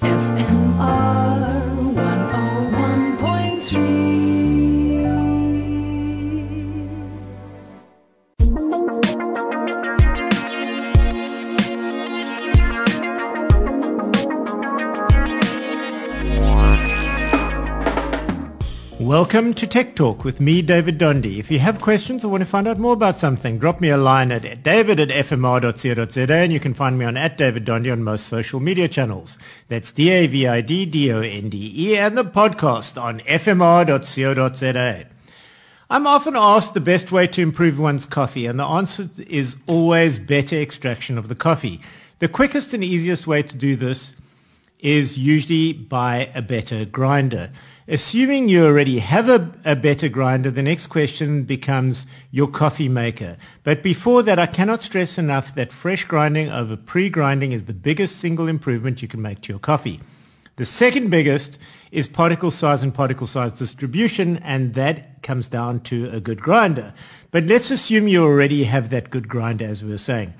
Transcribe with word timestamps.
FMR 0.00 0.33
Welcome 19.04 19.52
to 19.54 19.66
Tech 19.66 19.94
Talk 19.94 20.24
with 20.24 20.40
me, 20.40 20.62
David 20.62 20.96
Donde. 20.96 21.26
If 21.26 21.50
you 21.50 21.58
have 21.58 21.78
questions 21.78 22.24
or 22.24 22.30
want 22.30 22.40
to 22.40 22.46
find 22.46 22.66
out 22.66 22.78
more 22.78 22.94
about 22.94 23.20
something, 23.20 23.58
drop 23.58 23.78
me 23.78 23.90
a 23.90 23.98
line 23.98 24.32
at 24.32 24.62
david 24.62 24.98
at 24.98 25.10
fmr.co.za 25.10 26.34
and 26.34 26.50
you 26.50 26.58
can 26.58 26.72
find 26.72 26.98
me 26.98 27.04
on 27.04 27.18
at 27.18 27.36
David 27.36 27.66
Donde 27.66 27.88
on 27.88 28.02
most 28.02 28.26
social 28.26 28.60
media 28.60 28.88
channels. 28.88 29.36
That's 29.68 29.92
D-A-V-I-D-D-O-N-D-E 29.92 31.98
and 31.98 32.16
the 32.16 32.24
podcast 32.24 32.98
on 32.98 33.20
fmr.co.za. 33.20 35.04
I'm 35.90 36.06
often 36.06 36.34
asked 36.34 36.72
the 36.72 36.80
best 36.80 37.12
way 37.12 37.26
to 37.26 37.42
improve 37.42 37.78
one's 37.78 38.06
coffee 38.06 38.46
and 38.46 38.58
the 38.58 38.64
answer 38.64 39.10
is 39.26 39.56
always 39.66 40.18
better 40.18 40.56
extraction 40.56 41.18
of 41.18 41.28
the 41.28 41.34
coffee. 41.34 41.82
The 42.20 42.28
quickest 42.28 42.72
and 42.72 42.82
easiest 42.82 43.26
way 43.26 43.42
to 43.42 43.54
do 43.54 43.76
this 43.76 44.14
is 44.84 45.16
usually 45.16 45.72
by 45.72 46.30
a 46.34 46.42
better 46.42 46.84
grinder. 46.84 47.50
Assuming 47.88 48.48
you 48.48 48.66
already 48.66 48.98
have 48.98 49.30
a, 49.30 49.50
a, 49.64 49.74
better 49.74 50.10
grinder, 50.10 50.50
the 50.50 50.62
next 50.62 50.88
question 50.88 51.44
becomes 51.44 52.06
your 52.30 52.48
coffee 52.48 52.88
maker. 52.88 53.38
But 53.62 53.82
before 53.82 54.22
that, 54.22 54.38
I 54.38 54.46
cannot 54.46 54.82
stress 54.82 55.16
enough 55.16 55.54
that 55.54 55.72
fresh 55.72 56.04
grinding 56.04 56.50
over 56.50 56.76
pre-grinding 56.76 57.52
is 57.52 57.64
the 57.64 57.72
biggest 57.72 58.16
single 58.16 58.46
improvement 58.46 59.00
you 59.00 59.08
can 59.08 59.22
make 59.22 59.40
to 59.42 59.52
your 59.54 59.58
coffee. 59.58 60.00
The 60.56 60.66
second 60.66 61.10
biggest 61.10 61.58
is 61.90 62.06
particle 62.06 62.50
size 62.50 62.82
and 62.82 62.92
particle 62.92 63.26
size 63.26 63.52
distribution, 63.52 64.36
and 64.38 64.74
that 64.74 65.22
comes 65.22 65.48
down 65.48 65.80
to 65.80 66.10
a 66.10 66.20
good 66.20 66.42
grinder. 66.42 66.92
But 67.30 67.44
let's 67.44 67.70
assume 67.70 68.06
you 68.06 68.22
already 68.22 68.64
have 68.64 68.90
that 68.90 69.10
good 69.10 69.28
grinder, 69.28 69.64
as 69.64 69.82
we 69.82 69.90
were 69.90 69.98
saying. 69.98 70.34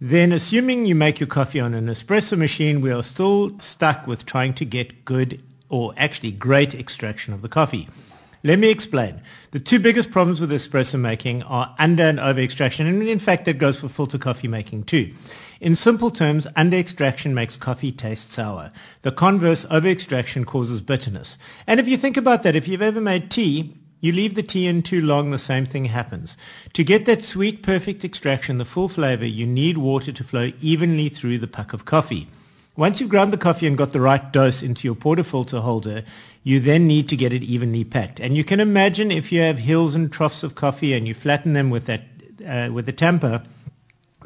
Then, 0.00 0.30
assuming 0.30 0.84
you 0.84 0.94
make 0.94 1.20
your 1.20 1.26
coffee 1.26 1.58
on 1.58 1.72
an 1.72 1.86
espresso 1.86 2.36
machine, 2.36 2.82
we 2.82 2.92
are 2.92 3.02
still 3.02 3.58
stuck 3.60 4.06
with 4.06 4.26
trying 4.26 4.52
to 4.54 4.66
get 4.66 5.06
good 5.06 5.42
or 5.70 5.94
actually 5.96 6.32
great 6.32 6.74
extraction 6.74 7.32
of 7.32 7.40
the 7.40 7.48
coffee. 7.48 7.88
Let 8.44 8.58
me 8.58 8.68
explain. 8.68 9.22
The 9.52 9.60
two 9.60 9.78
biggest 9.78 10.10
problems 10.10 10.38
with 10.38 10.50
espresso 10.50 11.00
making 11.00 11.44
are 11.44 11.74
under 11.78 12.02
and 12.02 12.20
over 12.20 12.40
extraction, 12.40 12.86
and 12.86 13.02
in 13.08 13.18
fact 13.18 13.46
that 13.46 13.56
goes 13.56 13.80
for 13.80 13.88
filter 13.88 14.18
coffee 14.18 14.48
making 14.48 14.84
too. 14.84 15.14
In 15.60 15.74
simple 15.74 16.10
terms, 16.10 16.46
under 16.54 16.76
extraction 16.76 17.32
makes 17.32 17.56
coffee 17.56 17.90
taste 17.90 18.30
sour. 18.30 18.72
The 19.00 19.12
converse, 19.12 19.64
over 19.70 19.88
extraction 19.88 20.44
causes 20.44 20.82
bitterness. 20.82 21.38
And 21.66 21.80
if 21.80 21.88
you 21.88 21.96
think 21.96 22.18
about 22.18 22.42
that, 22.42 22.54
if 22.54 22.68
you've 22.68 22.82
ever 22.82 23.00
made 23.00 23.30
tea, 23.30 23.74
you 24.00 24.12
leave 24.12 24.34
the 24.34 24.42
tea 24.42 24.66
in 24.66 24.82
too 24.82 25.00
long, 25.00 25.30
the 25.30 25.38
same 25.38 25.66
thing 25.66 25.86
happens. 25.86 26.36
To 26.74 26.84
get 26.84 27.06
that 27.06 27.24
sweet, 27.24 27.62
perfect 27.62 28.04
extraction, 28.04 28.58
the 28.58 28.64
full 28.64 28.88
flavor, 28.88 29.26
you 29.26 29.46
need 29.46 29.78
water 29.78 30.12
to 30.12 30.24
flow 30.24 30.52
evenly 30.60 31.08
through 31.08 31.38
the 31.38 31.46
puck 31.46 31.72
of 31.72 31.84
coffee. 31.84 32.28
Once 32.76 33.00
you've 33.00 33.08
ground 33.08 33.32
the 33.32 33.38
coffee 33.38 33.66
and 33.66 33.78
got 33.78 33.92
the 33.92 34.00
right 34.00 34.32
dose 34.32 34.62
into 34.62 34.86
your 34.86 34.94
portafilter 34.94 35.62
holder, 35.62 36.04
you 36.42 36.60
then 36.60 36.86
need 36.86 37.08
to 37.08 37.16
get 37.16 37.32
it 37.32 37.42
evenly 37.42 37.84
packed. 37.84 38.20
And 38.20 38.36
you 38.36 38.44
can 38.44 38.60
imagine 38.60 39.10
if 39.10 39.32
you 39.32 39.40
have 39.40 39.58
hills 39.58 39.94
and 39.94 40.12
troughs 40.12 40.42
of 40.42 40.54
coffee 40.54 40.92
and 40.92 41.08
you 41.08 41.14
flatten 41.14 41.54
them 41.54 41.70
with 41.70 41.86
that 41.86 42.02
uh, 42.46 42.70
with 42.70 42.88
a 42.88 42.92
tamper, 42.92 43.42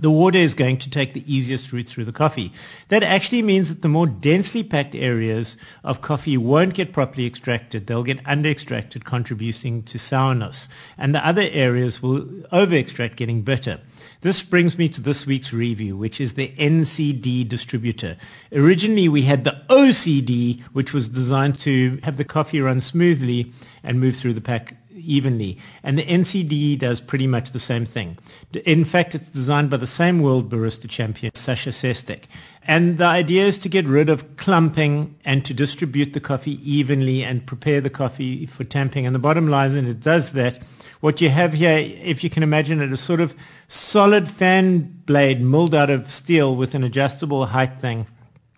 the 0.00 0.10
water 0.10 0.38
is 0.38 0.54
going 0.54 0.78
to 0.78 0.88
take 0.88 1.12
the 1.12 1.32
easiest 1.32 1.72
route 1.72 1.88
through 1.88 2.06
the 2.06 2.12
coffee. 2.12 2.52
That 2.88 3.02
actually 3.02 3.42
means 3.42 3.68
that 3.68 3.82
the 3.82 3.88
more 3.88 4.06
densely 4.06 4.62
packed 4.62 4.94
areas 4.94 5.58
of 5.84 6.00
coffee 6.00 6.38
won't 6.38 6.74
get 6.74 6.92
properly 6.92 7.26
extracted. 7.26 7.86
They'll 7.86 8.02
get 8.02 8.26
under 8.26 8.48
extracted, 8.48 9.04
contributing 9.04 9.82
to 9.84 9.98
sourness. 9.98 10.68
And 10.96 11.14
the 11.14 11.26
other 11.26 11.46
areas 11.52 12.02
will 12.02 12.26
over 12.50 12.74
extract, 12.74 13.16
getting 13.16 13.42
bitter. 13.42 13.80
This 14.22 14.42
brings 14.42 14.78
me 14.78 14.88
to 14.90 15.00
this 15.00 15.26
week's 15.26 15.52
review, 15.52 15.96
which 15.96 16.20
is 16.20 16.34
the 16.34 16.48
NCD 16.58 17.46
distributor. 17.48 18.16
Originally, 18.52 19.08
we 19.08 19.22
had 19.22 19.44
the 19.44 19.62
OCD, 19.68 20.60
which 20.72 20.92
was 20.94 21.08
designed 21.08 21.58
to 21.60 21.98
have 22.04 22.16
the 22.16 22.24
coffee 22.24 22.60
run 22.60 22.80
smoothly 22.80 23.52
and 23.82 24.00
move 24.00 24.16
through 24.16 24.34
the 24.34 24.40
pack 24.40 24.76
evenly. 25.04 25.58
And 25.82 25.98
the 25.98 26.04
NCD 26.04 26.78
does 26.78 27.00
pretty 27.00 27.26
much 27.26 27.50
the 27.50 27.58
same 27.58 27.84
thing. 27.84 28.18
In 28.64 28.84
fact, 28.84 29.14
it's 29.14 29.28
designed 29.28 29.70
by 29.70 29.76
the 29.76 29.86
same 29.86 30.20
world 30.20 30.50
barista 30.50 30.88
champion, 30.88 31.34
Sasha 31.34 31.72
Sestic. 31.72 32.28
And 32.66 32.98
the 32.98 33.06
idea 33.06 33.46
is 33.46 33.58
to 33.58 33.68
get 33.68 33.86
rid 33.86 34.10
of 34.10 34.36
clumping 34.36 35.16
and 35.24 35.44
to 35.44 35.54
distribute 35.54 36.12
the 36.12 36.20
coffee 36.20 36.58
evenly 36.70 37.22
and 37.22 37.46
prepare 37.46 37.80
the 37.80 37.90
coffee 37.90 38.46
for 38.46 38.64
tamping. 38.64 39.06
And 39.06 39.14
the 39.14 39.20
bottom 39.20 39.48
line, 39.48 39.76
and 39.76 39.88
it 39.88 40.00
does 40.00 40.32
that, 40.32 40.62
what 41.00 41.20
you 41.20 41.30
have 41.30 41.54
here, 41.54 41.78
if 42.02 42.22
you 42.22 42.30
can 42.30 42.42
imagine 42.42 42.80
it, 42.80 42.92
is 42.92 43.00
sort 43.00 43.20
of 43.20 43.34
solid 43.68 44.30
fan 44.30 45.02
blade 45.06 45.40
milled 45.40 45.74
out 45.74 45.90
of 45.90 46.10
steel 46.10 46.54
with 46.54 46.74
an 46.74 46.84
adjustable 46.84 47.46
height 47.46 47.80
thing 47.80 48.06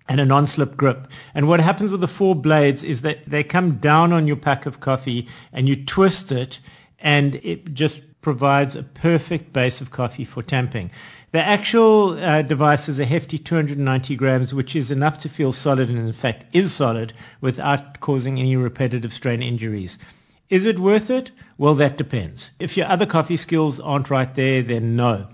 and 0.09 0.21
a 0.21 0.27
non-slip 0.27 0.77
grip. 0.77 1.07
And 1.35 1.49
what 1.49 1.61
happens 1.61 1.93
with 1.93 2.01
the 2.01 2.09
four 2.09 2.35
blades 2.35 2.85
is 2.85 3.03
that 3.03 3.25
they 3.27 3.45
come 3.45 3.77
down 3.77 4.13
on 4.13 4.27
your 4.27 4.37
pack 4.37 4.67
of 4.67 4.81
coffee 4.81 5.29
and 5.53 5.69
you 5.69 5.77
twist 5.77 6.33
it 6.33 6.61
and 6.99 7.37
it 7.37 7.75
just 7.75 8.01
provides 8.21 8.77
a 8.77 8.83
perfect 8.83 9.53
base 9.53 9.81
of 9.81 9.91
coffee 9.91 10.25
for 10.25 10.43
tamping. 10.43 10.91
The 11.33 11.41
actual 11.41 12.19
uh, 12.23 12.43
device 12.43 12.89
is 12.89 13.01
a 13.01 13.05
hefty 13.05 13.39
290 13.39 14.17
grams, 14.17 14.55
which 14.55 14.77
is 14.77 14.91
enough 14.91 15.19
to 15.21 15.29
feel 15.29 15.53
solid 15.53 15.89
and 15.89 15.99
in 15.99 16.13
fact 16.13 16.47
is 16.55 16.73
solid 16.73 17.15
without 17.41 18.01
causing 18.01 18.39
any 18.39 18.55
repetitive 18.55 19.13
strain 19.13 19.43
injuries. 19.43 19.99
Is 20.51 20.67
it 20.67 20.79
worth 20.79 21.09
it? 21.11 21.31
Well, 21.57 21.75
that 21.77 21.97
depends. 21.97 22.51
If 22.59 22.77
your 22.77 22.87
other 22.87 23.07
coffee 23.07 23.39
skills 23.39 23.81
aren't 23.81 24.11
right 24.11 24.33
there, 24.35 24.63
then 24.63 24.95
no. 24.95 25.29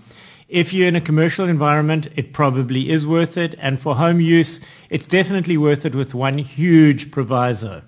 If 0.49 0.73
you're 0.73 0.87
in 0.87 0.95
a 0.95 1.01
commercial 1.01 1.47
environment, 1.47 2.07
it 2.15 2.33
probably 2.33 2.89
is 2.89 3.05
worth 3.05 3.37
it. 3.37 3.53
And 3.59 3.79
for 3.79 3.95
home 3.95 4.19
use, 4.19 4.59
it's 4.89 5.05
definitely 5.05 5.57
worth 5.57 5.85
it 5.85 5.93
with 5.93 6.15
one 6.15 6.39
huge 6.39 7.11
proviso. 7.11 7.83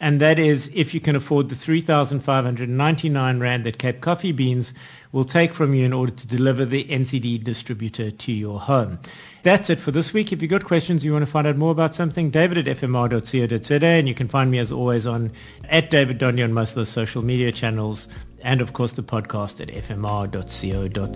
And 0.00 0.20
that 0.20 0.38
is 0.38 0.70
if 0.74 0.94
you 0.94 1.00
can 1.00 1.16
afford 1.16 1.48
the 1.48 1.56
3,599 1.56 3.40
Rand 3.40 3.64
that 3.64 3.78
Cape 3.78 4.00
Coffee 4.00 4.30
Beans 4.32 4.72
will 5.10 5.24
take 5.24 5.54
from 5.54 5.74
you 5.74 5.84
in 5.84 5.92
order 5.92 6.12
to 6.12 6.26
deliver 6.26 6.64
the 6.64 6.84
NCD 6.84 7.42
distributor 7.42 8.10
to 8.10 8.32
your 8.32 8.60
home. 8.60 9.00
That's 9.42 9.70
it 9.70 9.80
for 9.80 9.90
this 9.90 10.12
week. 10.12 10.32
If 10.32 10.40
you've 10.42 10.50
got 10.50 10.64
questions, 10.64 11.04
you 11.04 11.12
want 11.12 11.24
to 11.24 11.30
find 11.30 11.46
out 11.46 11.56
more 11.56 11.72
about 11.72 11.94
something, 11.94 12.30
david 12.30 12.68
at 12.68 12.76
fmr.co.za, 12.76 13.86
and 13.86 14.08
you 14.08 14.14
can 14.14 14.28
find 14.28 14.50
me 14.50 14.58
as 14.58 14.70
always 14.70 15.06
on 15.06 15.32
at 15.64 15.90
David 15.90 16.18
Donde 16.18 16.40
on 16.40 16.52
most 16.52 16.70
of 16.70 16.76
the 16.76 16.86
social 16.86 17.22
media 17.22 17.50
channels, 17.50 18.08
and 18.42 18.60
of 18.60 18.72
course 18.74 18.92
the 18.92 19.02
podcast 19.02 19.60
at 19.60 19.68
fmr.co.za. 19.68 21.08